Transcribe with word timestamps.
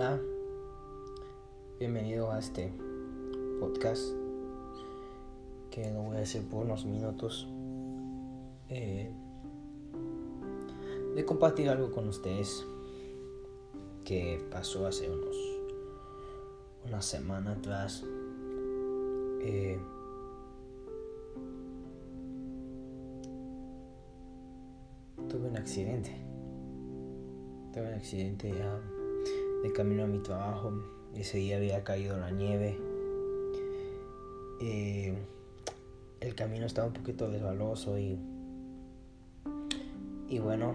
Hola, 0.00 0.18
bienvenido 1.78 2.32
a 2.32 2.38
este 2.38 2.72
podcast 3.60 4.02
que 5.70 5.92
lo 5.92 6.04
voy 6.04 6.16
a 6.16 6.20
hacer 6.20 6.42
por 6.48 6.64
unos 6.64 6.86
minutos 6.86 7.46
eh, 8.70 9.12
de 11.14 11.24
compartir 11.26 11.68
algo 11.68 11.90
con 11.90 12.08
ustedes 12.08 12.64
que 14.06 14.42
pasó 14.50 14.86
hace 14.86 15.10
unos 15.10 15.36
una 16.86 17.02
semana 17.02 17.52
atrás. 17.52 18.02
Eh, 19.42 19.78
tuve 25.28 25.46
un 25.46 25.58
accidente. 25.58 26.16
Tuve 27.74 27.86
un 27.86 27.94
accidente 27.94 28.50
de 29.62 29.72
camino 29.72 30.04
a 30.04 30.06
mi 30.06 30.18
trabajo. 30.18 30.72
Ese 31.14 31.38
día 31.38 31.56
había 31.56 31.84
caído 31.84 32.18
la 32.18 32.30
nieve. 32.30 32.78
Eh, 34.60 35.14
el 36.20 36.34
camino 36.34 36.66
estaba 36.66 36.86
un 36.86 36.92
poquito 36.92 37.28
desvaloso 37.28 37.98
y, 37.98 38.18
y 40.28 40.38
bueno, 40.38 40.74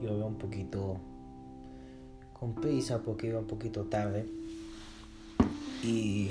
yo 0.00 0.16
iba 0.16 0.26
un 0.26 0.38
poquito 0.38 0.98
con 2.32 2.54
prisa 2.54 3.02
porque 3.02 3.28
iba 3.28 3.40
un 3.40 3.46
poquito 3.46 3.84
tarde 3.84 4.26
y, 5.82 6.30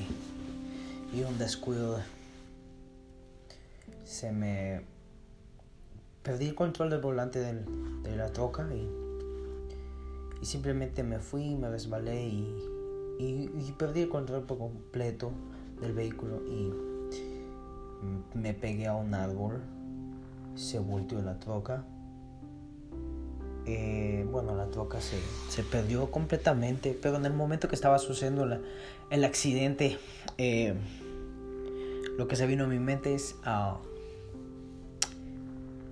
y 1.13 1.23
un 1.27 1.37
descuido 1.37 1.99
se 4.05 4.31
me 4.31 4.81
perdí 6.23 6.47
el 6.47 6.55
control 6.55 6.89
del 6.89 7.01
volante 7.01 7.39
de 7.39 8.15
la 8.15 8.31
troca 8.31 8.67
y, 8.73 9.02
y, 10.43 10.45
simplemente 10.45 11.03
me 11.03 11.19
fui, 11.19 11.55
me 11.55 11.69
resbalé 11.69 12.27
y, 12.27 13.73
perdí 13.77 14.01
el 14.01 14.09
control 14.09 14.43
por 14.43 14.57
completo 14.57 15.31
del 15.79 15.93
vehículo 15.93 16.41
y 16.45 16.71
me 18.37 18.53
pegué 18.53 18.87
a 18.87 18.95
un 18.95 19.13
árbol, 19.13 19.61
se 20.55 20.79
volteó 20.79 21.21
la 21.21 21.39
troca. 21.39 21.85
Eh, 23.65 24.27
bueno, 24.29 24.53
la 24.55 24.67
troca 24.67 24.99
se, 24.99 25.17
se, 25.47 25.63
perdió 25.63 26.11
completamente, 26.11 26.97
pero 27.01 27.15
en 27.15 27.25
el 27.25 27.33
momento 27.33 27.69
que 27.69 27.75
estaba 27.75 27.97
sucediendo 27.97 28.45
el 29.09 29.23
accidente, 29.23 29.97
eh, 30.37 30.73
lo 32.17 32.27
que 32.27 32.35
se 32.35 32.45
vino 32.45 32.65
a 32.65 32.67
mi 32.67 32.79
mente 32.79 33.15
es 33.15 33.37
uh, 33.45 33.77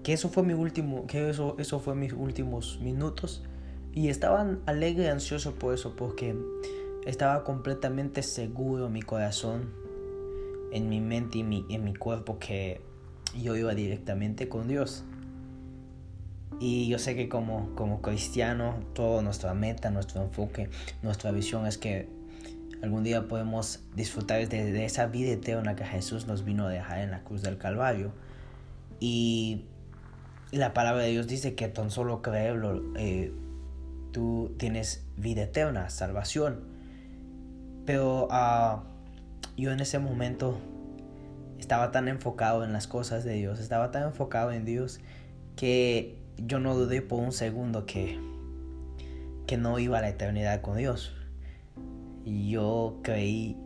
que 0.04 0.12
eso 0.12 0.28
fue 0.28 0.44
mi 0.44 0.54
último, 0.54 1.08
que 1.08 1.30
eso, 1.30 1.56
eso 1.58 1.80
fue 1.80 1.96
mis 1.96 2.12
últimos 2.12 2.80
minutos 2.82 3.42
y 3.94 4.10
estaba 4.10 4.58
alegre 4.66 5.06
y 5.06 5.08
ansioso 5.08 5.56
por 5.56 5.74
eso, 5.74 5.96
porque 5.96 6.36
estaba 7.06 7.44
completamente 7.44 8.24
seguro 8.24 8.88
en 8.88 8.94
mi 8.94 9.02
corazón, 9.02 9.74
en 10.72 10.90
mi 10.90 11.02
mente 11.02 11.40
y 11.40 11.44
mi, 11.44 11.66
en 11.70 11.84
mi 11.84 11.94
cuerpo 11.94 12.40
que 12.40 12.82
yo 13.40 13.56
iba 13.56 13.74
directamente 13.74 14.48
con 14.48 14.68
Dios. 14.68 15.04
Y 16.60 16.88
yo 16.88 17.00
sé 17.00 17.16
que 17.16 17.28
como, 17.28 17.74
como 17.76 18.02
cristiano, 18.02 18.76
toda 18.94 19.22
nuestra 19.24 19.54
meta, 19.54 19.90
nuestro 19.90 20.22
enfoque, 20.22 20.70
nuestra 21.02 21.32
visión 21.32 21.66
es 21.66 21.78
que 21.78 22.08
algún 22.84 23.04
día 23.04 23.28
podemos 23.28 23.80
disfrutar 23.96 24.48
de, 24.48 24.86
esa 24.86 25.08
vida 25.08 25.32
eterna 25.32 25.76
que 25.76 25.86
Jesús 25.86 26.28
nos 26.28 26.46
vino 26.46 26.68
a 26.68 26.70
dejar 26.70 27.00
en 27.00 27.12
la 27.12 27.24
cruz 27.24 27.42
del 27.42 27.58
Calvario. 27.58 28.12
Y 29.00 29.66
la 30.52 30.74
palabra 30.74 31.02
de 31.04 31.10
Dios 31.10 31.28
dice 31.28 31.56
que 31.56 31.68
tan 31.68 31.90
solo 31.90 32.22
creerlo, 32.22 32.84
eh, 32.96 33.34
tú 34.12 34.56
tienes 34.58 35.06
vida 35.18 35.44
eterna, 35.44 35.90
salvación. 35.90 36.62
Pero 37.86 38.28
uh, 38.28 38.82
yo 39.58 39.72
en 39.72 39.80
ese 39.80 40.00
momento 40.00 40.58
estaba 41.60 41.92
tan 41.92 42.08
enfocado 42.08 42.64
en 42.64 42.74
las 42.74 42.88
cosas 42.88 43.24
de 43.24 43.34
Dios, 43.34 43.60
estaba 43.60 43.92
tan 43.92 44.04
enfocado 44.04 44.52
en 44.52 44.66
Dios 44.66 45.00
que 45.56 46.20
yo 46.38 46.60
no 46.60 46.76
dudé 46.76 47.02
por 47.02 47.20
un 47.20 47.32
segundo 47.32 47.86
que, 47.86 48.20
que 49.48 49.58
no 49.58 49.80
iba 49.80 50.00
a 50.00 50.02
la 50.02 50.10
eternidad 50.10 50.62
con 50.62 50.78
Dios. 50.78 51.14
Yo 52.26 53.00
creí 53.04 53.58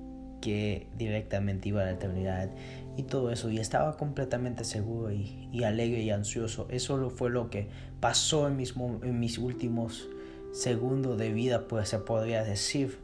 que 0.41 0.87
directamente 0.97 1.69
iba 1.69 1.81
a 1.81 1.85
la 1.85 1.91
eternidad 1.91 2.51
y 2.97 3.03
todo 3.03 3.31
eso 3.31 3.49
y 3.49 3.57
estaba 3.57 3.97
completamente 3.97 4.63
seguro 4.63 5.11
y, 5.11 5.63
alegre 5.63 6.03
y 6.03 6.11
ansioso. 6.11 6.67
Eso 6.69 7.09
fue 7.09 7.29
lo 7.29 7.49
que 7.49 7.69
pasó 7.99 8.47
en 8.47 8.55
mis, 8.55 8.75
en 9.03 9.19
mis 9.19 9.37
últimos 9.37 10.07
segundos 10.55 11.17
de 11.17 11.31
vida, 11.33 11.67
pues 11.67 11.89
se 11.89 11.99
podría 11.99 12.43
decir, 12.43 12.97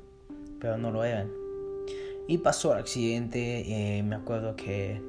pero 0.60 0.78
no 0.78 0.90
lo 0.92 1.04
eran. 1.04 1.30
Y 2.28 2.38
pasó 2.38 2.74
el 2.74 2.80
accidente, 2.80 3.98
eh, 3.98 4.04
me 4.04 4.16
acuerdo 4.16 4.56
que 4.56 5.02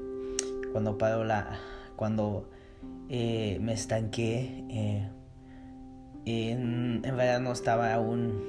cuando 0.73 0.99
paró 0.99 1.25
la, 1.25 1.61
cuando 1.95 2.49
eh, 3.09 3.59
me 3.61 3.73
estanqué, 3.73 4.65
eh, 4.71 5.09
en, 6.25 7.03
en, 7.05 7.17
verdad 7.17 7.41
no 7.41 7.53
estaba 7.53 7.95
aún, 7.95 8.43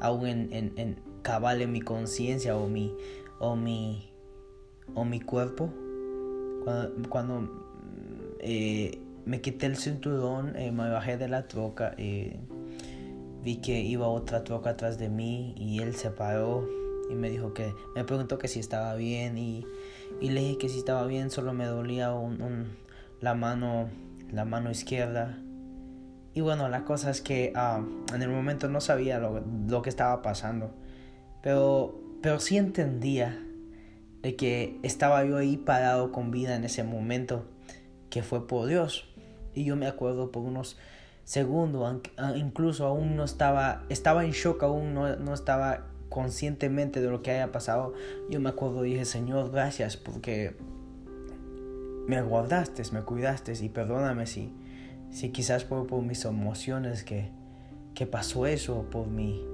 aún 0.00 0.26
en, 0.26 0.52
en, 0.52 0.72
en 0.76 0.96
cabal 1.22 1.60
en 1.60 1.72
mi 1.72 1.82
conciencia 1.82 2.56
o 2.56 2.68
mi, 2.68 2.94
o 3.38 3.54
mi 3.54 4.10
o 4.94 5.04
mi 5.04 5.20
cuerpo. 5.20 5.70
Cuando, 7.10 7.50
eh, 8.40 8.98
me 9.26 9.40
quité 9.42 9.66
el 9.66 9.76
cinturón, 9.76 10.52
me 10.54 10.90
bajé 10.90 11.18
de 11.18 11.28
la 11.28 11.46
troca, 11.48 11.94
vi 13.44 13.56
que 13.56 13.80
iba 13.80 14.08
otra 14.08 14.42
troca 14.42 14.70
atrás 14.70 14.98
de 14.98 15.10
mí 15.10 15.54
y 15.56 15.80
él 15.80 15.94
se 15.94 16.10
paró 16.10 16.66
y 17.10 17.14
me 17.14 17.28
dijo 17.28 17.52
que, 17.52 17.74
me 17.94 18.02
preguntó 18.04 18.38
que 18.38 18.48
si 18.48 18.58
estaba 18.58 18.94
bien 18.94 19.36
y, 19.36 19.66
y 20.20 20.30
le 20.30 20.40
dije 20.40 20.58
que 20.58 20.68
si 20.70 20.78
estaba 20.78 21.06
bien, 21.06 21.30
solo 21.30 21.52
me 21.52 21.66
dolía 21.66 22.14
un, 22.14 22.76
la 23.20 23.34
mano, 23.34 23.90
la 24.32 24.46
mano 24.46 24.70
izquierda. 24.70 25.38
Y 26.32 26.40
bueno, 26.40 26.68
la 26.68 26.84
cosa 26.84 27.10
es 27.10 27.20
que 27.20 27.52
ah, 27.54 27.84
en 28.14 28.22
el 28.22 28.30
momento 28.30 28.68
no 28.68 28.80
sabía 28.80 29.18
lo, 29.18 29.44
lo, 29.68 29.82
que 29.82 29.90
estaba 29.90 30.22
pasando, 30.22 30.74
pero, 31.42 32.00
pero 32.22 32.40
sí 32.40 32.56
entendía 32.56 33.38
de 34.22 34.34
que 34.34 34.78
estaba 34.82 35.24
yo 35.24 35.36
ahí 35.36 35.58
parado 35.58 36.10
con 36.10 36.30
vida 36.30 36.56
en 36.56 36.64
ese 36.64 36.82
momento, 36.82 37.44
que 38.08 38.22
fue 38.22 38.48
por 38.48 38.66
Dios. 38.66 39.06
Y 39.54 39.64
yo 39.64 39.76
me 39.76 39.86
acuerdo 39.86 40.32
por 40.32 40.42
unos 40.42 40.76
segundos, 41.24 42.02
incluso 42.36 42.86
aún 42.86 43.16
no 43.16 43.24
estaba, 43.24 43.84
estaba 43.88 44.24
en 44.24 44.32
shock, 44.32 44.62
aún 44.62 44.94
no, 44.94 45.16
no 45.16 45.34
estaba 45.34 45.86
conscientemente 46.08 47.00
de 47.00 47.10
lo 47.10 47.22
que 47.22 47.32
haya 47.32 47.50
pasado. 47.50 47.94
Yo 48.30 48.40
me 48.40 48.50
acuerdo 48.50 48.82
dije, 48.82 49.04
Señor, 49.04 49.50
gracias 49.50 49.96
porque 49.96 50.54
me 52.06 52.22
guardaste, 52.22 52.82
me 52.92 53.02
cuidaste 53.02 53.52
y 53.60 53.68
perdóname 53.68 54.26
si, 54.26 54.52
si 55.10 55.30
quizás 55.30 55.64
por, 55.64 55.86
por 55.86 56.02
mis 56.02 56.24
emociones 56.24 57.02
que, 57.02 57.30
que 57.94 58.06
pasó 58.06 58.46
eso, 58.46 58.84
por 58.90 59.06
mi, 59.06 59.44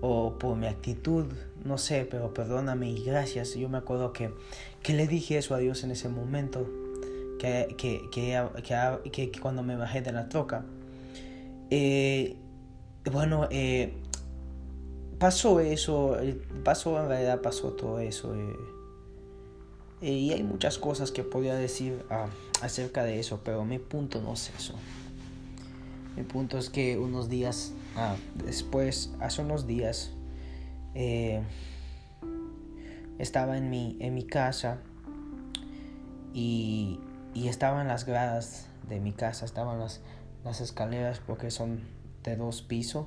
o 0.00 0.38
por 0.38 0.56
mi 0.56 0.66
actitud, 0.66 1.26
no 1.64 1.78
sé, 1.78 2.06
pero 2.10 2.32
perdóname 2.32 2.90
y 2.90 3.04
gracias. 3.04 3.54
Yo 3.54 3.68
me 3.68 3.78
acuerdo 3.78 4.12
que, 4.12 4.32
que 4.82 4.94
le 4.94 5.06
dije 5.06 5.38
eso 5.38 5.54
a 5.54 5.58
Dios 5.58 5.84
en 5.84 5.90
ese 5.90 6.08
momento, 6.08 6.66
que, 7.38 7.74
que, 7.76 8.08
que, 8.10 8.50
que 9.12 9.40
cuando 9.40 9.62
me 9.62 9.76
bajé 9.76 10.00
de 10.00 10.12
la 10.12 10.28
troca. 10.28 10.64
Eh, 11.70 12.36
bueno, 13.10 13.48
eh, 13.50 13.94
pasó 15.18 15.60
eso, 15.60 16.20
eh, 16.20 16.40
pasó 16.64 17.00
en 17.00 17.08
realidad, 17.08 17.40
pasó 17.40 17.72
todo 17.72 18.00
eso. 18.00 18.34
y 20.02 20.32
hay 20.32 20.42
muchas 20.42 20.78
cosas 20.78 21.10
que 21.10 21.22
podría 21.24 21.54
decir 21.54 22.04
ah, 22.10 22.26
acerca 22.62 23.02
de 23.04 23.18
eso, 23.18 23.40
pero 23.44 23.64
mi 23.64 23.78
punto 23.78 24.20
no 24.20 24.34
es 24.34 24.52
eso. 24.56 24.74
Mi 26.16 26.22
punto 26.22 26.58
es 26.58 26.70
que 26.70 26.98
unos 26.98 27.28
días 27.28 27.72
ah, 27.96 28.16
después, 28.34 29.12
hace 29.20 29.42
unos 29.42 29.66
días, 29.66 30.12
eh, 30.94 31.42
estaba 33.18 33.58
en 33.58 33.70
mi, 33.70 33.96
en 34.00 34.14
mi 34.14 34.26
casa 34.26 34.78
y, 36.32 37.00
y 37.34 37.48
estaba 37.48 37.82
en 37.82 37.88
las 37.88 38.06
gradas 38.06 38.66
de 38.88 39.00
mi 39.00 39.12
casa, 39.12 39.44
estaban 39.44 39.78
las, 39.78 40.00
las 40.46 40.60
escaleras 40.60 41.20
porque 41.26 41.50
son 41.50 41.80
de 42.24 42.36
dos 42.36 42.62
pisos 42.62 43.06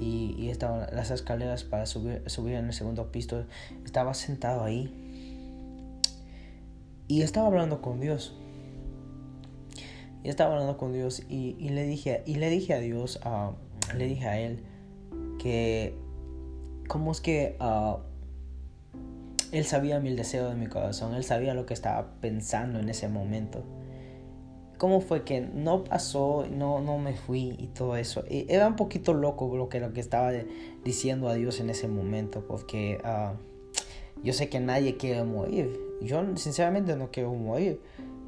y, 0.00 0.34
y, 0.38 0.50
estaban 0.50 0.86
las 0.94 1.10
escaleras 1.10 1.64
para 1.64 1.84
subir, 1.84 2.22
subir 2.26 2.54
en 2.54 2.66
el 2.66 2.72
segundo 2.72 3.10
piso. 3.10 3.44
Estaba 3.84 4.14
sentado 4.14 4.64
ahí 4.64 5.10
y 7.08 7.22
estaba 7.22 7.48
hablando 7.48 7.82
con 7.82 8.00
Dios. 8.00 8.36
Y 10.22 10.28
estaba 10.28 10.52
hablando 10.52 10.76
con 10.76 10.92
Dios 10.92 11.22
y, 11.28 11.56
y, 11.58 11.70
le, 11.70 11.84
dije, 11.84 12.22
y 12.24 12.36
le 12.36 12.50
dije 12.50 12.74
a 12.74 12.78
Dios, 12.78 13.18
uh, 13.24 13.52
le 13.96 14.06
dije 14.06 14.28
a 14.28 14.38
Él 14.38 14.62
que 15.40 15.96
cómo 16.86 17.10
es 17.10 17.20
que 17.20 17.56
uh, 17.58 17.98
Él 19.50 19.64
sabía 19.64 19.98
mi 19.98 20.14
deseo 20.14 20.48
de 20.50 20.54
mi 20.54 20.66
corazón, 20.66 21.14
Él 21.14 21.24
sabía 21.24 21.54
lo 21.54 21.66
que 21.66 21.74
estaba 21.74 22.12
pensando 22.20 22.78
en 22.78 22.88
ese 22.90 23.08
momento. 23.08 23.64
Cómo 24.80 25.02
fue 25.02 25.24
que 25.24 25.42
no 25.42 25.84
pasó, 25.84 26.46
no, 26.50 26.80
no 26.80 26.96
me 26.96 27.12
fui 27.12 27.54
y 27.58 27.66
todo 27.66 27.96
eso. 27.96 28.24
era 28.30 28.66
un 28.66 28.76
poquito 28.76 29.12
loco 29.12 29.54
lo 29.54 29.68
que, 29.68 29.78
lo 29.78 29.92
que 29.92 30.00
estaba 30.00 30.32
diciendo 30.82 31.28
a 31.28 31.34
Dios 31.34 31.60
en 31.60 31.68
ese 31.68 31.86
momento, 31.86 32.46
porque 32.48 32.98
ah, 33.04 33.34
yo 34.24 34.32
sé 34.32 34.48
que 34.48 34.58
nadie 34.58 34.96
quiere 34.96 35.22
morir. 35.22 35.78
Yo 36.00 36.24
sinceramente 36.36 36.96
no 36.96 37.10
quiero 37.10 37.34
morir, 37.34 37.78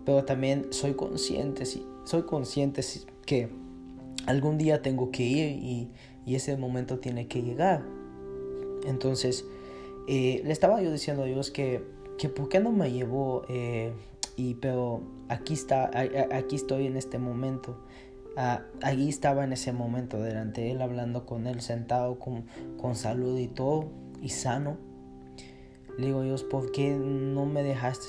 pero 0.05 0.27
también 0.27 0.67
soy 0.75 0.93
consciente, 0.93 1.65
soy 2.05 2.23
consciente 2.25 2.83
que 3.25 3.49
algún 4.27 4.59
día 4.59 4.83
tengo 4.83 5.11
que 5.11 5.23
ir 5.23 5.49
y, 5.59 5.91
ese 6.27 6.59
momento 6.59 6.99
tiene 6.99 7.29
que 7.29 7.41
llegar. 7.41 7.83
Entonces, 8.85 9.47
eh, 10.07 10.43
le 10.45 10.53
estaba 10.53 10.83
yo 10.83 10.93
diciendo 10.93 11.23
a 11.23 11.27
Dios 11.27 11.51
que, 11.51 11.83
que 12.19 12.29
por 12.29 12.51
qué 12.51 12.61
no 12.61 12.73
me 12.73 12.93
llevó, 12.93 13.47
eh, 13.49 13.95
y, 14.37 14.55
pero 14.55 15.03
aquí, 15.29 15.55
está, 15.55 15.91
aquí 16.33 16.57
estoy 16.57 16.87
en 16.87 16.97
este 16.97 17.19
momento. 17.19 17.85
Allí 18.83 19.09
estaba 19.09 19.45
en 19.45 19.53
ese 19.53 19.73
momento 19.73 20.21
delante 20.21 20.63
de 20.63 20.73
él, 20.73 20.83
hablando 20.83 21.27
con 21.27 21.47
él, 21.47 21.61
sentado 21.61 22.19
con, 22.19 22.47
con 22.79 22.97
salud 22.97 23.39
y 23.39 23.49
todo, 23.49 23.91
y 24.23 24.31
sano. 24.31 24.79
Le 25.99 26.07
digo, 26.07 26.23
Dios, 26.23 26.43
¿por 26.43 26.73
qué 26.73 26.91
no 26.91 27.45
me 27.45 27.63
dejaste? 27.63 28.07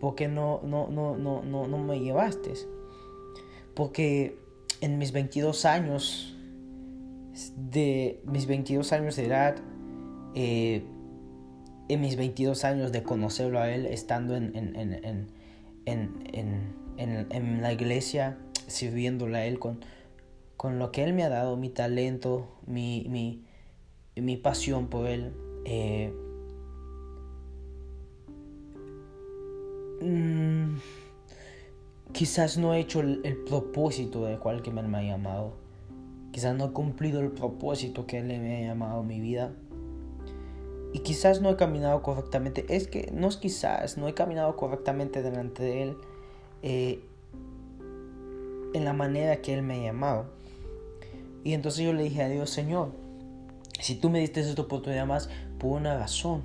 ¿Por 0.00 0.14
qué 0.14 0.28
no, 0.28 0.60
no, 0.64 0.88
no, 0.88 1.16
no, 1.16 1.42
no, 1.42 1.66
no 1.66 1.78
me 1.78 2.00
llevaste? 2.00 2.54
Porque 3.74 4.38
en 4.80 4.98
mis 4.98 5.12
22 5.12 5.64
años, 5.66 6.34
de 7.56 8.22
mis 8.24 8.46
22 8.46 8.92
años 8.92 9.16
de 9.16 9.26
edad, 9.26 9.56
eh, 10.34 10.84
en 11.88 12.00
mis 12.00 12.16
22 12.16 12.64
años 12.64 12.92
de 12.92 13.02
conocerlo 13.02 13.60
a 13.60 13.70
él, 13.70 13.86
estando 13.86 14.36
en, 14.36 15.28
la 17.62 17.72
iglesia, 17.72 18.38
sirviéndole 18.66 19.38
a 19.38 19.46
él 19.46 19.58
con, 19.58 19.80
con 20.56 20.78
lo 20.78 20.92
que 20.92 21.04
él 21.04 21.12
me 21.12 21.22
ha 21.22 21.28
dado, 21.28 21.56
mi 21.56 21.68
talento, 21.68 22.48
mi, 22.66 23.06
mi, 23.08 23.44
mi 24.16 24.36
pasión 24.36 24.88
por 24.88 25.06
él. 25.06 25.32
Eh, 25.64 26.12
mm, 30.00 30.76
quizás 32.12 32.58
no 32.58 32.74
he 32.74 32.80
hecho 32.80 33.00
el, 33.00 33.44
propósito 33.48 34.24
de 34.24 34.38
cual 34.38 34.62
que 34.62 34.70
me 34.70 34.80
ha 34.80 35.02
llamado. 35.02 35.54
Quizás 36.32 36.54
no 36.54 36.66
he 36.66 36.72
cumplido 36.72 37.20
el 37.20 37.30
propósito 37.30 38.06
que 38.06 38.18
Él 38.18 38.26
me 38.26 38.58
ha 38.58 38.68
llamado 38.68 39.00
a 39.00 39.02
mi 39.02 39.20
vida. 39.20 39.54
Y 40.92 41.00
quizás 41.00 41.40
no 41.40 41.50
he 41.50 41.56
caminado 41.56 42.02
correctamente. 42.02 42.64
Es 42.68 42.88
que 42.88 43.10
no 43.12 43.28
es 43.28 43.36
quizás, 43.36 43.98
no 43.98 44.08
he 44.08 44.14
caminado 44.14 44.56
correctamente 44.56 45.22
delante 45.22 45.62
de 45.62 45.82
Él 45.82 45.96
eh, 46.62 47.04
en 48.72 48.84
la 48.84 48.92
manera 48.92 49.42
que 49.42 49.54
Él 49.54 49.62
me 49.62 49.74
ha 49.74 49.82
llamado. 49.82 50.26
Y 51.44 51.52
entonces 51.52 51.84
yo 51.84 51.92
le 51.92 52.02
dije 52.02 52.22
a 52.22 52.28
Dios, 52.28 52.50
Señor, 52.50 52.90
si 53.80 53.94
tú 53.94 54.10
me 54.10 54.20
diste 54.20 54.40
esta 54.40 54.62
oportunidad 54.62 55.06
más, 55.06 55.28
por 55.58 55.72
una 55.72 55.96
razón. 55.96 56.42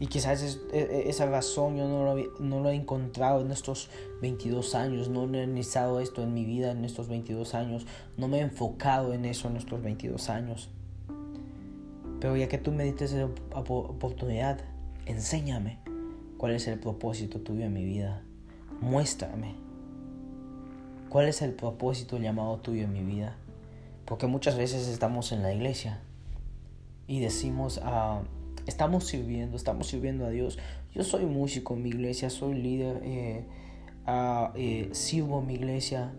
Y 0.00 0.08
quizás 0.08 0.58
e, 0.72 0.78
e, 0.78 1.08
esa 1.08 1.26
razón 1.26 1.76
yo 1.76 1.86
no 1.86 2.04
lo, 2.04 2.16
no 2.40 2.60
lo, 2.60 2.70
he 2.70 2.74
encontrado 2.74 3.40
en 3.40 3.52
estos 3.52 3.88
22 4.20 4.74
años, 4.74 5.08
no 5.08 5.22
he 5.22 5.42
analizado 5.42 6.00
esto 6.00 6.22
en 6.22 6.34
mi 6.34 6.44
vida 6.44 6.72
en 6.72 6.84
estos 6.84 7.08
22 7.08 7.54
años, 7.54 7.86
no 8.16 8.26
me 8.26 8.38
he 8.38 8.40
enfocado 8.40 9.14
en 9.14 9.24
eso 9.24 9.46
en 9.48 9.56
estos 9.56 9.80
22 9.80 10.28
años. 10.28 10.70
Pero 12.22 12.36
ya 12.36 12.46
que 12.46 12.56
tú 12.56 12.70
me 12.70 12.84
diste 12.84 13.06
esa 13.06 13.28
oportunidad, 13.52 14.60
enséñame 15.06 15.80
cuál 16.38 16.52
es 16.52 16.68
el 16.68 16.78
propósito 16.78 17.40
tuyo 17.40 17.64
en 17.64 17.72
mi 17.72 17.84
vida. 17.84 18.22
Muéstrame 18.80 19.56
cuál 21.08 21.26
es 21.26 21.42
el 21.42 21.52
propósito 21.52 22.18
llamado 22.18 22.58
tuyo 22.60 22.84
en 22.84 22.92
mi 22.92 23.02
vida. 23.02 23.34
Porque 24.04 24.28
muchas 24.28 24.56
veces 24.56 24.86
estamos 24.86 25.32
en 25.32 25.42
la 25.42 25.52
iglesia 25.52 26.00
y 27.08 27.18
decimos. 27.18 27.80
Ah, 27.82 28.22
estamos 28.66 29.08
sirviendo, 29.08 29.56
estamos 29.56 29.88
sirviendo 29.88 30.24
a 30.24 30.30
Dios. 30.30 30.60
Yo 30.94 31.02
soy 31.02 31.26
músico 31.26 31.74
en 31.74 31.82
mi 31.82 31.88
iglesia, 31.88 32.30
soy 32.30 32.54
líder, 32.54 33.00
eh, 33.02 33.44
eh, 34.54 34.88
sirvo 34.92 35.40
en 35.40 35.46
mi 35.48 35.54
iglesia 35.54 36.12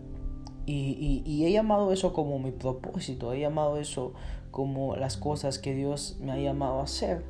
y, 0.66 1.46
he 1.46 1.52
llamado 1.52 1.92
eso 1.92 2.14
como 2.14 2.40
mi 2.40 2.52
propósito, 2.52 3.34
he 3.34 3.40
llamado 3.40 3.78
eso 3.78 4.14
como 4.54 4.96
las 4.96 5.18
cosas 5.18 5.58
que 5.58 5.74
Dios 5.74 6.18
me 6.22 6.32
ha 6.32 6.38
llamado 6.38 6.80
a 6.80 6.84
hacer. 6.84 7.26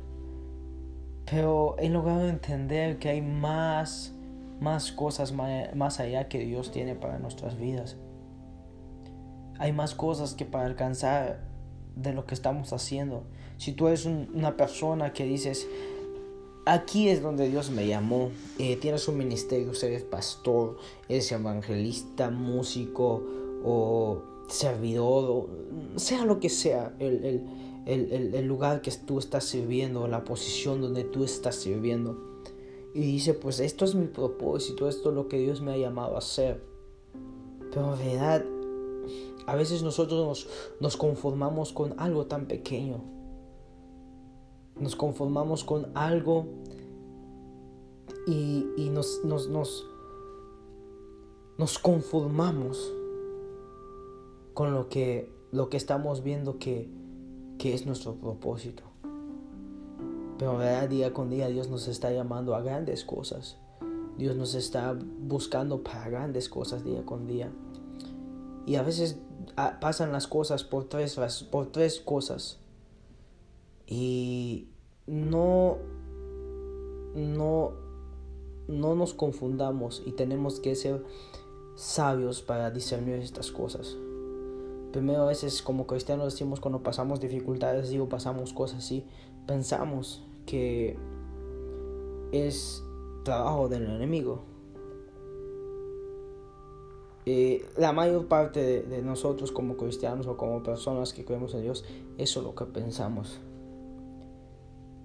Pero 1.24 1.74
he 1.78 1.88
logrado 1.88 2.28
entender 2.28 2.98
que 2.98 3.08
hay 3.08 3.22
más, 3.22 4.12
más 4.60 4.92
cosas 4.92 5.32
más 5.32 6.00
allá 6.00 6.28
que 6.28 6.40
Dios 6.40 6.70
tiene 6.70 6.94
para 6.94 7.18
nuestras 7.18 7.58
vidas. 7.58 7.96
Hay 9.58 9.72
más 9.72 9.94
cosas 9.94 10.34
que 10.34 10.44
para 10.44 10.66
alcanzar 10.66 11.40
de 11.96 12.12
lo 12.12 12.26
que 12.26 12.34
estamos 12.34 12.74
haciendo. 12.74 13.24
Si 13.56 13.72
tú 13.72 13.88
eres 13.88 14.04
una 14.04 14.58
persona 14.58 15.14
que 15.14 15.24
dices, 15.24 15.66
aquí 16.66 17.08
es 17.08 17.22
donde 17.22 17.48
Dios 17.48 17.70
me 17.70 17.86
llamó, 17.86 18.32
eh, 18.58 18.76
tienes 18.76 19.08
un 19.08 19.16
ministerio, 19.16 19.72
eres 19.82 20.02
pastor, 20.02 20.76
eres 21.08 21.32
evangelista, 21.32 22.28
músico 22.28 23.22
o 23.64 24.33
servidor, 24.48 25.48
sea 25.96 26.24
lo 26.24 26.40
que 26.40 26.48
sea, 26.48 26.94
el, 26.98 27.46
el, 27.86 28.46
lugar 28.46 28.80
que 28.80 28.90
tú 28.90 29.18
estás 29.18 29.44
sirviendo, 29.44 30.06
la 30.08 30.24
posición 30.24 30.80
donde 30.80 31.04
tú 31.04 31.24
estás 31.24 31.56
sirviendo. 31.56 32.16
Y 32.94 33.00
dice, 33.00 33.34
pues 33.34 33.60
esto 33.60 33.84
es 33.84 33.94
mi 33.94 34.06
propósito, 34.06 34.88
esto 34.88 35.10
es 35.10 35.14
lo 35.14 35.28
que 35.28 35.38
Dios 35.38 35.60
me 35.60 35.72
ha 35.72 35.76
llamado 35.76 36.14
a 36.14 36.18
hacer. 36.18 36.62
Pero 37.72 37.94
en 37.94 37.98
verdad, 37.98 38.44
a 39.46 39.56
veces 39.56 39.82
nosotros 39.82 40.26
nos, 40.26 40.48
nos 40.80 40.96
conformamos 40.96 41.72
con 41.72 41.94
algo 41.98 42.26
tan 42.26 42.46
pequeño. 42.46 43.02
Nos 44.78 44.96
conformamos 44.96 45.64
con 45.64 45.90
algo 45.94 46.46
y, 48.26 48.66
y 48.76 48.90
nos, 48.90 49.24
nos, 49.24 49.48
nos, 49.48 49.86
nos, 51.58 51.78
conformamos 51.78 52.92
con 54.54 54.72
lo 54.72 54.88
que, 54.88 55.30
lo 55.52 55.68
que 55.68 55.76
estamos 55.76 56.22
viendo 56.22 56.58
que, 56.58 56.88
que 57.58 57.74
es 57.74 57.86
nuestro 57.86 58.14
propósito. 58.14 58.84
Pero 60.38 60.58
día 60.88 61.12
con 61.12 61.30
día 61.30 61.48
Dios 61.48 61.68
nos 61.68 61.88
está 61.88 62.10
llamando 62.12 62.54
a 62.54 62.62
grandes 62.62 63.04
cosas. 63.04 63.56
Dios 64.16 64.36
nos 64.36 64.54
está 64.54 64.96
buscando 65.20 65.82
para 65.82 66.08
grandes 66.08 66.48
cosas 66.48 66.84
día 66.84 67.04
con 67.04 67.26
día. 67.26 67.50
Y 68.66 68.76
a 68.76 68.82
veces 68.82 69.18
pasan 69.80 70.12
las 70.12 70.26
cosas 70.26 70.64
por 70.64 70.84
tres, 70.84 71.18
por 71.50 71.66
tres 71.66 72.00
cosas. 72.00 72.58
Y 73.86 74.68
no, 75.06 75.78
no, 77.14 77.72
no 78.68 78.94
nos 78.94 79.14
confundamos 79.14 80.02
y 80.06 80.12
tenemos 80.12 80.60
que 80.60 80.74
ser 80.74 81.04
sabios 81.74 82.40
para 82.42 82.70
discernir 82.70 83.16
estas 83.16 83.50
cosas. 83.50 83.96
Primero 84.94 85.24
a 85.24 85.26
veces 85.26 85.60
como 85.60 85.86
cristianos 85.86 86.32
decimos 86.32 86.60
cuando 86.60 86.82
pasamos 86.82 87.20
dificultades, 87.20 87.90
digo, 87.90 88.08
pasamos 88.08 88.52
cosas 88.52 88.78
así, 88.78 89.04
pensamos 89.46 90.22
que 90.46 90.96
es 92.32 92.82
trabajo 93.24 93.68
del 93.68 93.84
enemigo 93.84 94.54
eh, 97.26 97.64
la 97.78 97.92
mayor 97.92 98.26
parte 98.28 98.82
de, 98.82 99.02
nosotros 99.02 99.50
como 99.50 99.76
cristianos 99.76 100.26
o 100.26 100.36
como 100.36 100.62
personas 100.62 101.14
que 101.14 101.24
creemos 101.24 101.54
en 101.54 101.62
Dios, 101.62 101.84
eso 102.18 102.40
es 102.40 102.46
lo 102.46 102.54
que 102.54 102.66
pensamos. 102.66 103.40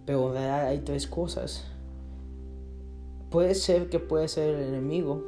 Pero 0.06 0.28
en 0.28 0.34
realidad 0.34 0.68
hay 0.68 0.80
tres 0.80 1.08
cosas. 1.08 1.66
Puede 3.30 3.56
ser 3.56 3.90
que 3.90 4.00
puede 4.00 4.28
ser 4.28 4.56
el 4.56 4.68
enemigo. 4.68 5.24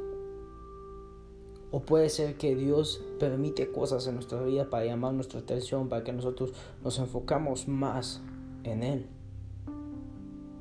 O 1.72 1.80
puede 1.80 2.10
ser 2.10 2.36
que 2.36 2.54
Dios 2.54 3.02
permite 3.18 3.72
cosas 3.72 4.06
en 4.06 4.14
nuestra 4.14 4.40
vida 4.42 4.70
para 4.70 4.84
llamar 4.84 5.14
nuestra 5.14 5.40
atención, 5.40 5.88
para 5.88 6.04
que 6.04 6.12
nosotros 6.12 6.52
nos 6.84 6.98
enfocamos 6.98 7.66
más 7.66 8.20
en 8.62 8.82
Él. 8.82 9.06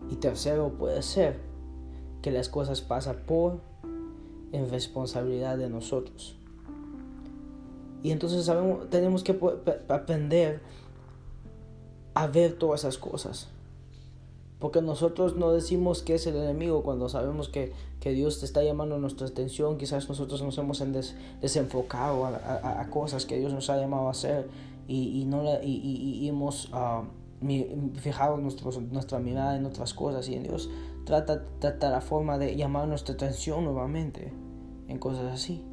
Y 0.10 0.16
tercero, 0.16 0.70
puede 0.80 1.02
ser 1.04 1.40
que 2.22 2.32
las 2.32 2.50
cosas 2.50 2.82
pasan 2.82 3.18
por 3.26 3.60
en 4.54 4.70
responsabilidad 4.70 5.58
de 5.58 5.70
nosotros. 5.70 6.38
Y 8.04 8.12
entonces 8.12 8.46
sabemos, 8.46 8.90
tenemos 8.90 9.24
que 9.24 9.38
aprender 9.90 10.62
a 12.14 12.28
ver 12.28 12.54
todas 12.54 12.82
esas 12.82 12.98
cosas. 12.98 13.50
Porque 14.62 14.80
nosotros 14.82 15.36
no 15.36 15.52
decimos 15.52 16.04
que 16.04 16.14
es 16.14 16.28
el 16.28 16.36
enemigo 16.36 16.84
cuando 16.84 17.10
sabemos 17.10 17.50
que, 17.50 17.74
que 18.00 18.12
Dios 18.12 18.44
está 18.44 18.64
llamando 18.64 19.00
nuestra 19.00 19.26
atención. 19.26 19.80
Quizás 19.80 20.08
nosotros 20.08 20.44
nos 20.44 20.56
hemos 20.60 20.84
desenfocado 21.42 22.28
a, 22.28 22.88
cosas 22.92 23.26
que 23.26 23.40
Dios 23.40 23.52
nos 23.52 23.72
ha 23.72 23.78
llamado 23.78 24.08
a 24.08 24.12
hacer 24.12 24.48
y, 24.88 25.20
y 25.20 25.26
no 25.26 25.44
y, 25.64 26.28
hemos 26.30 26.70
uh, 26.70 27.04
fijado 28.00 28.38
nuestra 28.38 29.20
mirada 29.20 29.58
en 29.58 29.66
otras 29.66 29.96
cosas 29.96 30.30
y 30.30 30.36
en 30.36 30.44
Dios 30.44 30.70
trata, 31.06 31.44
trata 31.58 31.90
la 31.90 32.02
forma 32.02 32.38
de 32.38 32.56
llamar 32.56 32.88
nuestra 32.88 33.16
atención 33.16 33.64
nuevamente 33.64 34.32
en 34.88 35.00
cosas 35.00 35.34
así. 35.34 35.66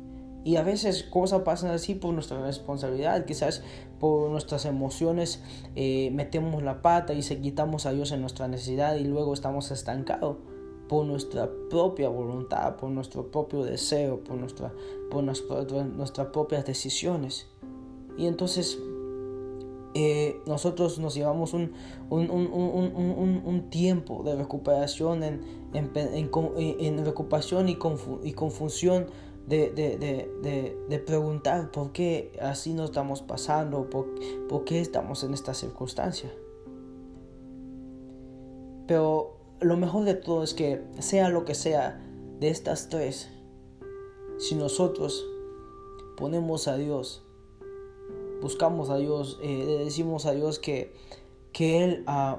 Y 0.44 0.56
a 0.56 0.62
veces 0.62 1.02
cosas 1.02 1.42
pasan 1.42 1.70
así 1.70 1.94
por 1.94 2.14
nuestra 2.14 2.40
responsabilidad, 2.40 3.24
quizás 3.26 3.62
por 3.98 4.30
nuestras 4.30 4.64
emociones 4.64 5.42
eh, 5.74 6.10
metemos 6.12 6.62
la 6.62 6.80
pata 6.80 7.12
y 7.12 7.22
se 7.22 7.40
quitamos 7.40 7.86
a 7.86 7.92
Dios 7.92 8.12
en 8.12 8.20
nuestra 8.20 8.48
necesidad 8.48 8.96
y 8.96 9.04
luego 9.04 9.34
estamos 9.34 9.70
estancados 9.70 10.36
por 10.88 11.04
nuestra 11.04 11.50
propia 11.68 12.08
voluntad, 12.08 12.76
por 12.76 12.90
nuestro 12.90 13.30
propio 13.30 13.62
deseo, 13.62 14.24
por, 14.24 14.36
nuestra, 14.36 14.72
por 15.10 15.22
nuestras 15.22 16.28
propias 16.28 16.64
decisiones. 16.64 17.46
Y 18.16 18.26
entonces 18.26 18.78
eh, 19.94 20.40
nosotros 20.46 20.98
nos 20.98 21.14
llevamos 21.14 21.54
un, 21.54 21.72
un, 22.10 23.70
tiempo 23.70 24.22
de 24.22 24.36
recuperación 24.36 25.22
en, 25.22 25.40
en, 25.74 27.04
recuperación 27.04 27.68
y, 27.68 27.78
y 28.22 28.32
confusión 28.32 29.06
de, 29.48 30.76
de, 30.88 30.98
preguntar 30.98 31.70
por 31.70 31.92
qué 31.92 32.32
así 32.40 32.74
nos 32.74 32.90
estamos 32.90 33.22
pasando, 33.22 33.88
por, 33.88 34.06
por 34.48 34.64
qué 34.64 34.80
estamos 34.80 35.24
en 35.24 35.32
esta 35.32 35.54
circunstancia. 35.54 36.30
Pero 38.86 39.38
lo 39.60 39.76
mejor 39.76 40.04
de 40.04 40.14
todo 40.14 40.42
es 40.42 40.54
que 40.54 40.82
sea 40.98 41.28
lo 41.30 41.44
que 41.44 41.54
sea 41.54 42.00
de 42.40 42.48
estas 42.48 42.88
tres, 42.88 43.28
si 44.38 44.54
nosotros 44.54 45.26
ponemos 46.16 46.68
a 46.68 46.76
Dios, 46.76 47.24
buscamos 48.40 48.90
a 48.90 48.96
Dios, 48.96 49.38
eh, 49.42 49.64
le 49.66 49.84
decimos 49.84 50.26
a 50.26 50.32
Dios 50.32 50.58
que, 50.58 50.94
que 51.52 51.84
Él 51.84 52.04
ah, 52.06 52.38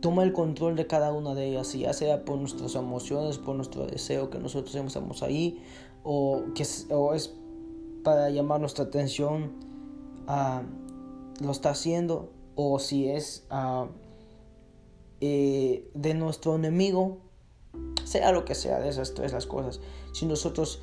toma 0.00 0.22
el 0.22 0.32
control 0.32 0.76
de 0.76 0.86
cada 0.86 1.12
una 1.12 1.34
de 1.34 1.48
ellas, 1.48 1.72
ya 1.72 1.92
sea 1.92 2.24
por 2.24 2.38
nuestras 2.38 2.74
emociones, 2.74 3.38
por 3.38 3.56
nuestro 3.56 3.86
deseo 3.86 4.30
que 4.30 4.38
nosotros 4.38 4.74
estamos 4.74 5.22
ahí, 5.22 5.60
o 6.10 6.42
que 6.54 6.66
o 6.88 7.12
es 7.12 7.34
para 8.02 8.30
llamar 8.30 8.60
nuestra 8.60 8.84
atención, 8.84 9.52
uh, 10.26 11.44
lo 11.44 11.50
está 11.50 11.68
haciendo, 11.68 12.30
o 12.54 12.78
si 12.78 13.10
es 13.10 13.46
uh, 13.50 13.88
eh, 15.20 15.90
de 15.92 16.14
nuestro 16.14 16.54
enemigo, 16.54 17.18
sea 18.04 18.32
lo 18.32 18.46
que 18.46 18.54
sea 18.54 18.80
de 18.80 18.88
esas 18.88 19.12
tres 19.12 19.34
las 19.34 19.44
cosas, 19.44 19.82
si 20.14 20.24
nosotros 20.24 20.80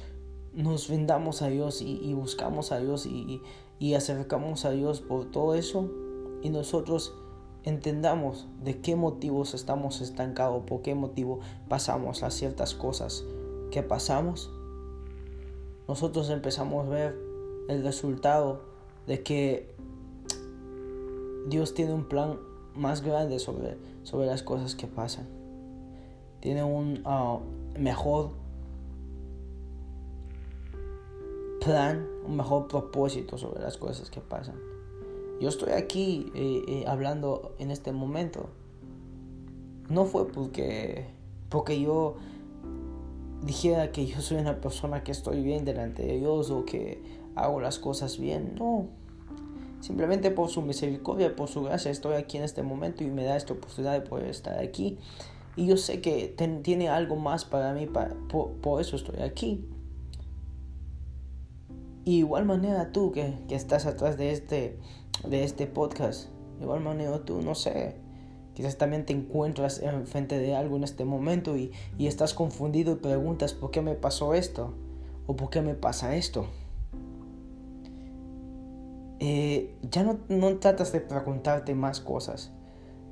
nos 0.54 0.90
vendamos 0.90 1.42
a 1.42 1.48
Dios 1.48 1.82
y, 1.82 2.14
buscamos 2.14 2.72
a 2.72 2.78
Dios 2.78 3.08
y, 3.08 3.42
y, 3.80 3.96
acercamos 3.96 4.64
a 4.64 4.70
Dios 4.70 5.02
por 5.02 5.32
todo 5.32 5.56
eso, 5.56 5.90
y 6.44 6.52
nosotros 6.52 7.16
entendamos 7.64 8.48
de 8.64 8.80
qué 8.80 8.96
motivos 8.96 9.56
estamos 9.56 10.02
estancados, 10.02 10.66
por 10.68 10.84
qué 10.84 10.94
motivo 10.94 11.40
pasamos 11.68 12.22
a 12.22 12.30
ciertas 12.30 12.76
cosas 12.76 13.24
que 13.72 13.82
pasamos, 13.82 14.52
nosotros 15.88 16.30
empezamos 16.30 16.86
a 16.86 16.90
ver 16.90 17.16
el 17.68 17.84
resultado 17.84 18.62
de 19.08 19.22
que 19.22 19.76
Dios 21.48 21.74
tiene 21.74 21.94
un 21.94 22.06
plan 22.06 22.40
más 22.76 23.02
grande 23.02 23.40
sobre, 23.40 23.78
sobre 24.04 24.26
las 24.26 24.44
cosas 24.44 24.76
que 24.76 24.88
pasan. 24.88 25.28
Tiene 26.40 26.64
un 26.64 27.02
ah, 27.06 27.40
mejor 27.78 28.32
plan, 31.64 32.08
un 32.26 32.36
mejor 32.38 32.68
propósito 32.68 33.38
sobre 33.38 33.62
las 33.62 33.78
cosas 33.78 34.10
que 34.10 34.22
pasan. 34.22 34.56
Yo 35.40 35.50
estoy 35.50 35.74
aquí 35.74 36.32
eh, 36.34 36.64
eh, 36.68 36.86
hablando 36.88 37.54
en 37.60 37.72
este 37.72 37.92
momento. 37.92 38.50
No 39.90 40.06
fue 40.06 40.28
porque, 40.28 41.08
porque 41.50 41.80
yo 41.80 42.16
dijera 43.46 43.92
que 43.92 44.06
yo 44.06 44.22
soy 44.22 44.38
una 44.38 44.60
persona 44.60 45.04
que 45.04 45.12
estoy 45.12 45.44
bien 45.44 45.66
delante 45.66 46.04
de 46.04 46.18
Dios 46.18 46.50
o 46.50 46.66
que 46.66 47.02
hago 47.36 47.62
las 47.62 47.80
cosas 47.80 48.18
bien. 48.18 48.56
No, 48.56 48.88
Simplemente 49.86 50.32
por 50.32 50.50
su 50.50 50.64
misericordia, 50.64 51.36
por 51.36 51.48
su 51.48 51.62
gracia, 51.62 51.92
estoy 51.92 52.16
aquí 52.16 52.38
en 52.38 52.44
este 52.44 52.64
momento 52.64 53.04
y 53.04 53.12
me 53.12 53.24
da 53.24 53.38
esta 53.38 53.54
oportunidad 53.54 53.94
de 53.94 54.02
poder 54.02 54.30
estar 54.30 54.58
aquí. 54.58 54.98
Y 55.56 55.68
yo 55.68 55.78
sé 55.78 56.02
que 56.02 56.36
tiene 56.64 56.90
algo 56.90 57.18
más 57.18 57.46
para 57.46 57.72
mí, 57.72 57.88
por, 57.88 58.82
eso 58.82 58.96
estoy 58.96 59.22
aquí. 59.22 59.64
Y 62.04 62.18
igual 62.18 62.46
manera 62.46 62.92
tú 62.92 63.12
que, 63.12 63.36
estás 63.50 63.86
atrás 63.86 64.18
de 64.18 64.32
este, 64.32 64.80
de 65.24 65.44
este 65.44 65.68
podcast, 65.68 66.30
igual 66.60 66.82
manera 66.82 67.24
tú, 67.24 67.44
no 67.44 67.54
sé, 67.54 67.96
quizás 68.56 68.78
también 68.78 69.06
te 69.06 69.14
encuentras 69.14 69.82
enfrente 69.82 70.40
de 70.40 70.56
algo 70.56 70.78
en 70.78 70.84
este 70.84 71.06
momento 71.06 71.56
y, 71.56 71.72
y 72.00 72.08
estás 72.08 72.34
confundido 72.34 72.94
y 72.94 72.96
preguntas 72.96 73.54
por 73.54 73.70
qué 73.70 73.82
me 73.82 73.94
pasó 73.94 74.34
esto 74.34 74.74
o 75.28 75.36
por 75.36 75.50
qué 75.50 75.62
me 75.62 75.76
pasa 75.76 76.16
esto. 76.16 76.48
Eh, 79.20 79.76
ya 79.82 80.04
no, 80.04 80.20
no, 80.30 80.58
tratas 80.58 80.92
de 80.92 81.02
preguntarte 81.02 81.74
más 81.74 82.00
cosas. 82.00 82.52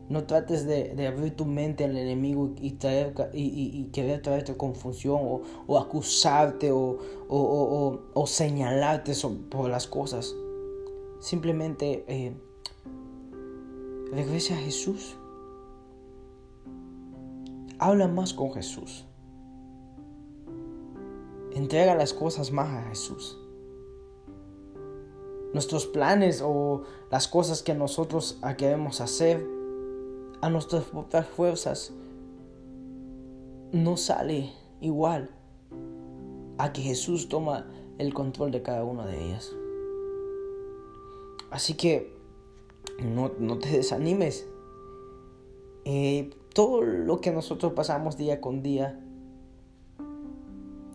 No 0.09 0.25
trates 0.25 0.65
de, 0.65 1.07
abrir 1.07 1.35
tu 1.35 1.45
mente 1.45 1.85
al 1.85 1.95
enemigo 1.95 2.53
y, 2.59 2.71
traer, 2.71 3.13
y, 3.33 3.41
y, 3.41 3.85
querer 3.91 4.21
traerte 4.21 4.55
confusión 4.57 5.21
o, 5.23 5.41
o 5.65 5.79
acusarte 5.79 6.71
o, 6.71 6.97
o, 7.29 7.99
o, 8.13 8.27
señalarte 8.27 9.13
por 9.49 9.69
las 9.69 9.87
cosas. 9.87 10.35
Simplemente 11.21 12.03
eh, 12.07 12.33
regresa 14.11 14.55
a 14.55 14.57
Jesús. 14.57 15.17
Habla 17.83 18.07
más 18.07 18.33
con 18.33 18.53
Jesús. 18.53 19.05
Entrega 21.53 21.95
las 21.95 22.13
cosas 22.13 22.51
más 22.51 22.69
a 22.69 22.89
Jesús 22.89 23.37
nuestros 25.53 25.85
planes 25.85 26.41
o 26.43 26.83
las 27.11 27.27
cosas 27.27 27.61
que 27.61 27.75
nosotros 27.75 28.39
queremos 28.57 29.01
hacer 29.01 29.45
a 30.41 30.49
nuestras 30.49 30.83
propias 30.85 31.27
fuerzas 31.27 31.93
no 33.71 33.95
sale 33.95 34.51
igual 34.81 35.29
a 36.57 36.73
que 36.73 36.81
Jesús 36.81 37.29
toma 37.29 37.67
el 37.99 38.13
control 38.13 38.51
de 38.51 38.61
cada 38.61 38.83
una 38.83 39.05
de 39.05 39.23
ellas. 39.25 39.51
Así 41.51 41.75
que 41.75 42.15
no, 42.99 43.29
te 43.59 43.69
desanimes. 43.69 44.47
Eh, 45.85 46.31
todo 46.53 46.81
lo 46.81 47.19
que 47.19 47.31
nosotros 47.31 47.73
pasamos 47.73 48.17
día 48.17 48.39
con 48.39 48.61
día 48.61 48.99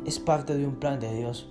es 0.07 0.19
parte 0.19 0.57
de 0.57 0.67
un 0.67 0.77
plan 0.77 1.01
de 1.01 1.15
Dios. 1.15 1.49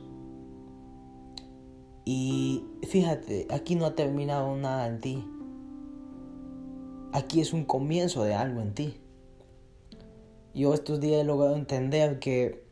Y 2.05 2.65
fíjate, 2.87 3.47
aquí 3.49 3.75
no 3.75 3.85
ha 3.85 3.95
terminado 3.95 4.55
nada 4.55 4.87
en 4.87 5.01
ti. 5.01 5.27
Aquí 7.11 7.41
es 7.41 7.51
un 7.51 7.65
comienzo 7.65 8.23
de 8.23 8.33
algo 8.33 8.61
en 8.61 8.73
ti. 8.73 8.97
Yo 10.53 10.73
estos 10.73 11.01
días 11.01 11.21
he 11.21 11.23
logrado 11.25 11.55
entender 11.55 12.19
que 12.19 12.65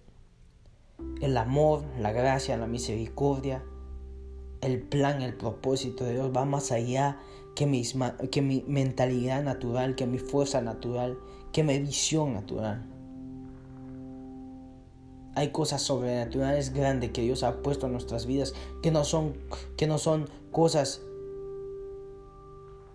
el 1.21 1.37
amor, 1.37 1.83
la 1.99 2.13
gracia, 2.13 2.57
la 2.57 2.67
misericordia, 2.67 3.63
el 4.61 4.81
plan, 4.81 5.21
el 5.21 5.35
propósito 5.35 6.05
de 6.05 6.13
Dios 6.13 6.31
va 6.35 6.45
más 6.45 6.71
allá 6.71 7.19
que, 7.55 7.83
que 8.29 8.41
mi 8.41 8.63
mentalidad 8.67 9.43
natural, 9.43 9.95
que 9.95 10.05
mi 10.05 10.19
fuerza 10.19 10.61
natural, 10.61 11.17
que 11.51 11.63
mi 11.63 11.79
visión 11.79 12.33
natural. 12.33 12.85
Hay 15.35 15.49
cosas 15.51 15.81
sobrenaturales 15.81 16.73
grandes 16.73 17.11
que 17.11 17.21
Dios 17.21 17.43
ha 17.43 17.61
puesto 17.61 17.87
en 17.87 17.93
nuestras 17.93 18.25
vidas 18.25 18.53
que 18.81 18.91
no 18.91 19.03
son, 19.03 19.33
que 19.77 19.87
no 19.87 19.97
son 19.97 20.29
cosas 20.51 21.01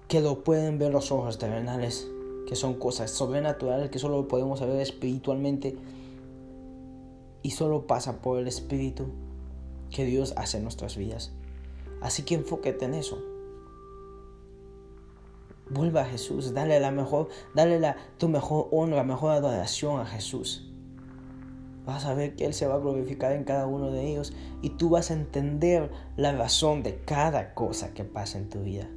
que 0.09 0.21
lo 0.21 0.43
pueden 0.43 0.79
ver 0.79 0.93
los 0.93 1.13
ojos 1.13 1.39
terrenales, 1.39 2.09
que 2.47 2.57
son 2.57 2.75
cosas 2.75 3.11
sobrenaturales 3.11 3.91
que 3.91 3.99
solo 3.99 4.27
podemos 4.27 4.61
ver 4.61 4.81
espiritualmente 4.81 5.77
y 7.43 7.51
solo 7.53 7.87
pasa 7.87 8.21
por 8.21 8.39
el 8.39 8.49
espíritu 8.49 9.07
que 9.91 10.05
Dios 10.05 10.35
hace 10.37 10.57
en 10.57 10.65
nuestras 10.65 10.97
vidas. 10.97 11.33
Así 12.01 12.25
que 12.25 12.35
enfóquete 12.35 12.87
en 12.87 12.95
eso. 12.95 13.30
Vuelva 15.71 16.03
a 16.03 16.05
Jesús, 16.05 16.53
dale 16.53 16.79
la 16.81 16.91
mejor, 16.91 17.29
dale 17.55 17.81
la, 17.81 17.97
tu 18.19 18.29
mejor 18.29 18.69
honra, 18.73 19.05
mejor 19.05 19.33
adoración 19.33 20.01
a 20.01 20.07
Jesús 20.07 20.71
vas 21.91 22.05
a 22.05 22.15
ver 22.15 22.37
que 22.37 22.45
Él 22.47 22.55
se 22.55 22.67
va 22.67 22.75
a 22.75 22.79
glorificar 22.79 23.33
en 23.33 23.45
cada 23.45 23.67
uno 23.67 23.91
de 23.91 24.09
ellos 24.09 24.33
y 24.63 24.71
tú 24.71 24.91
vas 24.91 25.11
a 25.11 25.15
entender 25.15 25.91
la 26.17 26.33
razón 26.33 26.83
de 26.83 26.97
cada 27.05 27.55
cosa 27.55 27.95
que 27.95 28.05
pasa 28.05 28.39
en 28.39 28.49
tu 28.49 28.61
vida. 28.61 28.89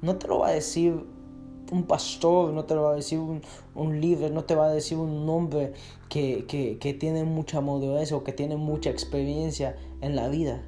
No 0.00 0.16
te 0.16 0.28
lo 0.28 0.40
va 0.40 0.48
a 0.48 0.52
decir 0.52 1.04
un 1.70 1.82
pastor, 1.84 2.52
no 2.52 2.64
te 2.64 2.74
lo 2.74 2.82
va 2.82 2.92
a 2.92 2.96
decir 2.96 3.18
un, 3.18 3.42
un 3.74 4.00
líder, 4.00 4.32
no 4.32 4.44
te 4.44 4.54
va 4.54 4.66
a 4.66 4.70
decir 4.70 4.96
un 4.98 5.28
hombre 5.28 5.72
que, 6.08 6.46
que, 6.46 6.78
que 6.78 6.94
tiene 6.94 7.24
mucha 7.24 7.60
madurez 7.60 8.12
o 8.12 8.24
que 8.24 8.32
tiene 8.32 8.56
mucha 8.56 8.90
experiencia 8.90 9.76
en 10.00 10.16
la 10.16 10.28
vida, 10.28 10.62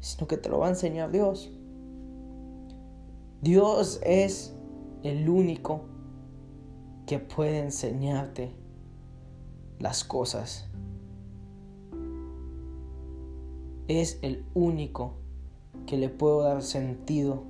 sino 0.00 0.28
que 0.28 0.36
te 0.36 0.48
lo 0.48 0.58
va 0.58 0.66
a 0.66 0.70
enseñar 0.70 1.10
Dios. 1.10 1.50
Dios 3.40 4.00
es 4.02 4.54
el 5.02 5.28
único 5.28 5.82
que 7.06 7.18
puede 7.18 7.60
enseñarte 7.60 8.52
las 9.78 10.04
cosas 10.04 10.68
es 13.88 14.18
el 14.20 14.44
único 14.54 15.14
que 15.86 15.96
le 15.96 16.10
puede 16.10 16.44
dar 16.44 16.62
sentido 16.62 17.42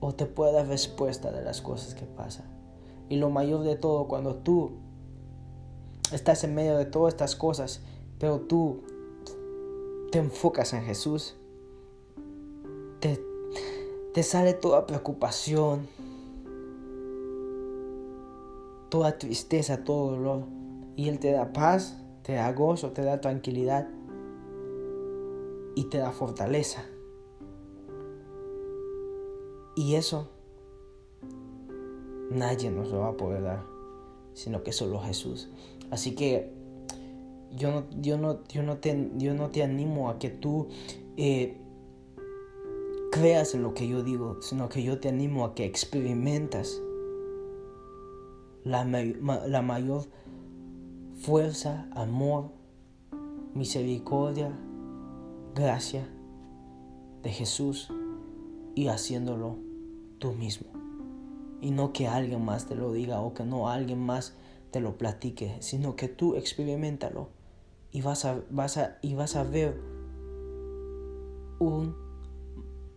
o 0.00 0.14
te 0.14 0.26
puede 0.26 0.52
dar 0.52 0.68
respuesta 0.68 1.32
de 1.32 1.42
las 1.42 1.62
cosas 1.62 1.94
que 1.94 2.04
pasan. 2.04 2.46
Y 3.08 3.16
lo 3.16 3.30
mayor 3.30 3.64
de 3.64 3.74
todo, 3.74 4.06
cuando 4.06 4.36
tú 4.36 4.72
estás 6.12 6.44
en 6.44 6.54
medio 6.54 6.76
de 6.76 6.84
todas 6.84 7.14
estas 7.14 7.34
cosas, 7.34 7.80
pero 8.18 8.40
tú 8.40 8.82
te 10.12 10.18
enfocas 10.18 10.74
en 10.74 10.82
Jesús, 10.82 11.36
te 14.18 14.24
sale 14.24 14.52
toda 14.52 14.84
preocupación, 14.84 15.86
toda 18.88 19.16
tristeza, 19.16 19.84
todo 19.84 20.10
dolor. 20.10 20.42
Y 20.96 21.08
Él 21.08 21.20
te 21.20 21.30
da 21.30 21.52
paz, 21.52 22.02
te 22.24 22.32
da 22.32 22.52
gozo, 22.52 22.90
te 22.90 23.04
da 23.04 23.20
tranquilidad 23.20 23.86
y 25.76 25.84
te 25.84 25.98
da 25.98 26.10
fortaleza. 26.10 26.84
Y 29.76 29.94
eso 29.94 30.28
nadie 32.32 32.72
nos 32.72 32.90
lo 32.90 32.98
va 32.98 33.10
a 33.10 33.16
poder 33.16 33.44
dar, 33.44 33.62
sino 34.34 34.64
que 34.64 34.72
solo 34.72 34.98
Jesús. 34.98 35.48
Así 35.92 36.16
que 36.16 36.52
yo 37.52 37.70
no, 37.70 37.84
yo 38.00 38.18
no, 38.18 38.40
yo 38.48 38.64
no, 38.64 38.78
te, 38.78 39.12
yo 39.16 39.34
no 39.34 39.50
te 39.50 39.62
animo 39.62 40.10
a 40.10 40.18
que 40.18 40.28
tú 40.28 40.66
eh, 41.16 41.56
creas 43.18 43.52
lo 43.56 43.74
que 43.74 43.88
yo 43.88 44.04
digo, 44.04 44.40
sino 44.40 44.68
que 44.68 44.84
yo 44.84 45.00
te 45.00 45.08
animo 45.08 45.44
a 45.44 45.54
que 45.56 45.64
experimentas 45.64 46.80
la, 48.62 48.84
la 48.84 49.62
mayor 49.62 50.04
fuerza, 51.16 51.88
amor, 51.96 52.52
misericordia, 53.54 54.56
gracia 55.52 56.08
de 57.24 57.30
Jesús 57.30 57.88
y 58.76 58.86
haciéndolo 58.86 59.56
tú 60.20 60.32
mismo. 60.34 60.68
Y 61.60 61.72
no 61.72 61.92
que 61.92 62.06
alguien 62.06 62.44
más 62.44 62.66
te 62.66 62.76
lo 62.76 62.92
diga 62.92 63.20
o 63.20 63.34
que 63.34 63.44
no 63.44 63.68
alguien 63.68 63.98
más 63.98 64.36
te 64.70 64.78
lo 64.78 64.96
platique, 64.96 65.56
sino 65.58 65.96
que 65.96 66.06
tú 66.06 66.36
experimentalo 66.36 67.30
y 67.90 68.00
vas 68.00 68.24
a, 68.24 68.40
vas 68.50 68.76
a, 68.76 68.98
y 69.02 69.14
vas 69.14 69.34
a 69.34 69.42
ver 69.42 69.80
un 71.58 72.07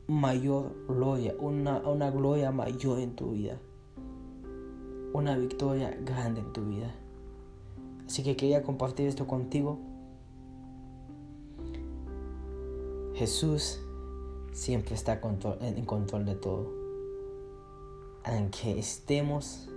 mayor 0.07 0.75
gloria, 0.87 1.35
una, 1.39 1.79
una 1.79 2.11
gloria 2.11 2.51
mayor 2.51 2.99
en 2.99 3.15
tu 3.15 3.31
vida, 3.31 3.59
una 5.13 5.37
victoria 5.37 5.97
grande 6.03 6.41
en 6.41 6.53
tu 6.53 6.65
vida. 6.65 6.93
Así 8.05 8.23
que 8.23 8.35
quería 8.35 8.63
compartir 8.63 9.07
esto 9.07 9.27
contigo. 9.27 9.79
Jesús 13.15 13.79
siempre 14.51 14.95
está 14.95 15.21
en 15.61 15.85
control 15.85 16.25
de 16.25 16.35
todo 16.35 16.81
aunque 18.23 18.77
estemos 18.77 19.67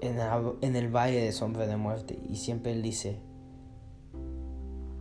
en, 0.00 0.76
el 0.76 0.88
valle 0.88 1.20
de 1.20 1.32
sombra 1.32 1.66
de 1.66 1.76
muerte, 1.76 2.18
y 2.28 2.36
siempre 2.36 2.72
Él 2.72 2.82
dice, 2.82 3.20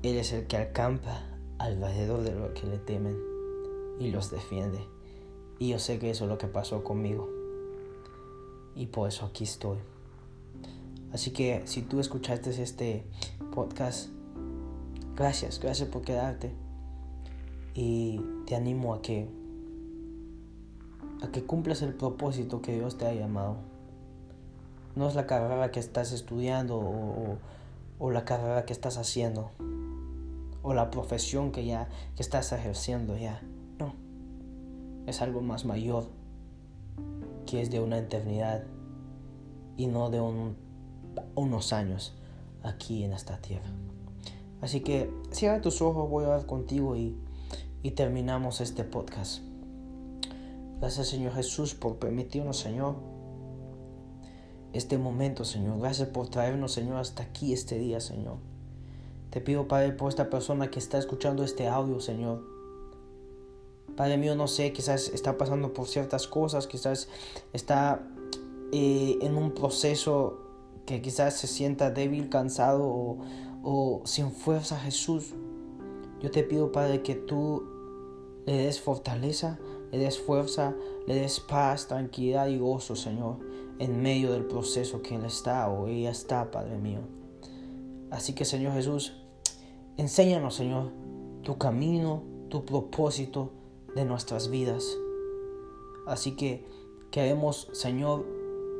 Él 0.04 0.18
es 0.18 0.32
el 0.34 0.46
que 0.46 0.58
acampa 0.58 1.24
alrededor 1.62 2.24
de 2.24 2.34
los 2.34 2.52
que 2.52 2.66
le 2.66 2.78
temen 2.80 3.18
y 4.00 4.10
los 4.10 4.32
defiende. 4.32 4.80
Y 5.60 5.70
yo 5.70 5.80
sé 5.80 6.00
que 6.00 6.10
eso 6.10 6.26
es 6.26 6.30
lo 6.30 6.38
que 6.38 6.48
pasó 6.48 6.84
conmigo. 6.84 7.30
Y 8.76 8.88
por 8.88 9.08
eso 9.08 9.26
aquí 9.26 9.44
estoy. 9.44 9.78
Así 11.14 11.32
que 11.32 11.62
si 11.66 11.84
tú 11.84 12.00
escuchaste 12.00 12.50
este 12.62 13.04
podcast, 13.54 14.10
gracias, 15.16 15.60
gracias 15.60 15.90
por 15.90 16.02
quedarte. 16.02 16.52
Y 17.76 18.20
te 18.48 18.56
animo 18.56 18.94
a 18.94 19.02
que 19.02 19.30
a 21.22 21.28
que 21.32 21.44
cumplas 21.44 21.84
el 21.84 21.94
propósito 21.94 22.64
que 22.64 22.74
Dios 22.74 22.98
te 22.98 23.06
ha 23.06 23.14
llamado. 23.14 23.58
No 24.96 25.08
es 25.08 25.14
la 25.14 25.28
carrera 25.28 25.72
que 25.72 25.80
estás 25.80 26.12
estudiando 26.12 26.80
o, 26.80 28.10
la 28.10 28.26
carrera 28.26 28.66
que 28.66 28.74
estás 28.74 28.98
haciendo 28.98 29.52
o 30.64 30.74
la 30.74 30.92
profesión 30.92 31.52
que 31.52 31.66
ya 31.66 31.90
que 32.16 32.24
estás 32.24 32.52
ejerciendo 32.52 33.18
ya. 33.18 33.42
No. 33.80 33.94
Es 35.08 35.22
algo 35.22 35.42
más 35.42 35.66
mayor 35.66 36.06
que 37.46 37.62
es 37.62 37.72
de 37.72 37.80
una 37.80 37.98
eternidad 37.98 38.64
y 39.78 39.88
no 39.88 40.10
de 40.10 40.22
unos 41.36 41.74
años 41.74 42.14
aquí 42.64 43.04
en 43.04 43.14
esta 43.14 43.38
tierra. 43.42 43.70
Así 44.62 44.82
que 44.82 45.12
cierra 45.32 45.62
tus 45.62 45.82
ojos, 45.82 46.10
voy 46.10 46.24
a 46.24 46.28
hablar 46.28 46.46
contigo 46.46 46.96
y, 46.96 47.18
y 47.82 47.92
terminamos 47.92 48.62
este 48.62 48.84
podcast. 48.84 49.42
Gracias 50.80 51.08
Señor 51.08 51.34
Jesús 51.34 51.74
por 51.74 51.98
permitirnos, 51.98 52.58
Señor, 52.58 52.96
este 54.74 54.98
momento, 54.98 55.46
Señor. 55.46 55.80
Gracias 55.80 56.10
por 56.10 56.30
traernos, 56.30 56.72
Señor, 56.72 56.98
hasta 56.98 57.24
aquí 57.24 57.54
este 57.54 57.78
día, 57.78 58.00
Señor. 58.00 58.38
Te 59.32 59.40
pido, 59.40 59.66
Padre, 59.66 59.94
por 59.94 60.10
esta 60.10 60.30
persona 60.30 60.70
que 60.70 60.80
está 60.80 60.98
escuchando 60.98 61.46
este 61.46 61.70
audio, 61.70 62.02
Señor. 62.02 62.44
Padre 63.96 64.18
mío, 64.18 64.36
no 64.36 64.48
sé, 64.48 64.74
quizás 64.74 65.08
está 65.08 65.38
pasando 65.38 65.74
por 65.74 65.88
ciertas 65.88 66.28
cosas, 66.28 66.68
quizás 66.68 67.08
está 67.54 68.06
eh, 68.74 69.18
en 69.22 69.38
un 69.38 69.54
proceso 69.54 70.38
que 70.86 71.02
quizás 71.02 71.38
se 71.38 71.48
sienta 71.48 71.92
débil, 71.92 72.28
cansado 72.28 72.84
o, 72.84 73.20
o 73.64 74.02
sin 74.04 74.32
fuerza, 74.32 74.78
Jesús. 74.78 75.34
Yo 76.20 76.30
te 76.30 76.44
pido, 76.44 76.74
Padre, 76.74 77.02
que 77.02 77.16
tú 77.16 77.64
le 78.46 78.58
des 78.58 78.82
fortaleza, 78.82 79.60
le 79.94 79.98
des 79.98 80.20
fuerza, 80.20 80.76
le 81.08 81.16
des 81.16 81.40
paz, 81.40 81.88
tranquilidad 81.88 82.48
y 82.48 82.58
gozo, 82.58 82.98
Señor, 82.98 83.38
en 83.80 84.02
medio 84.02 84.34
del 84.34 84.44
proceso 84.44 85.02
que 85.02 85.16
Él 85.16 85.24
está 85.24 85.70
o 85.70 85.88
ella 85.88 86.12
está, 86.12 86.52
Padre 86.52 86.78
mío. 86.78 87.00
Así 88.10 88.34
que, 88.34 88.44
Señor 88.44 88.74
Jesús, 88.74 89.21
enséñanos, 89.98 90.56
Señor, 90.56 90.92
tu 91.44 91.58
camino, 91.58 92.24
tu 92.50 92.66
propósito 92.66 93.52
de 93.96 94.06
nuestras 94.06 94.50
vidas. 94.50 94.98
Así 96.08 96.36
que 96.36 96.66
queremos, 97.12 97.70
Señor, 97.74 98.26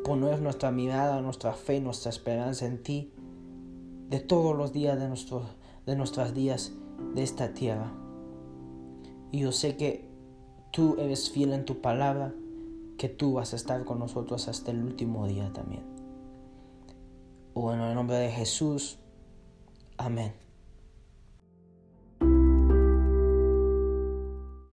poner 0.04 0.42
nuestra 0.42 0.72
mirada, 0.72 1.22
nuestra 1.22 1.54
fe, 1.54 1.80
nuestra 1.80 2.10
esperanza 2.10 2.66
en 2.66 2.82
ti 2.82 3.14
de 4.10 4.20
todos 4.20 4.56
los 4.56 4.74
días 4.74 5.00
de, 5.00 5.08
nuestro, 5.08 5.44
de 5.86 5.96
nuestras 5.96 6.34
días 6.34 6.74
de 7.14 7.24
esta 7.24 7.54
tierra. 7.54 7.92
Y 9.32 9.40
yo 9.40 9.52
sé 9.52 9.78
que 9.78 10.10
tú 10.72 10.96
eres 11.00 11.30
fiel 11.30 11.54
en 11.54 11.66
tu 11.66 11.82
palabra, 11.82 12.34
que 12.98 13.10
tú 13.10 13.34
vas 13.34 13.54
a 13.54 13.56
estar 13.56 13.86
con 13.86 14.00
nosotros 14.00 14.48
hasta 14.48 14.72
el 14.72 14.84
último 14.84 15.28
día 15.28 15.52
también. 15.54 15.84
O 17.54 17.74
en 17.74 17.82
el 17.82 17.96
nombre 17.96 18.18
de 18.18 18.32
Jesús. 18.32 18.98
Amén. 19.98 20.34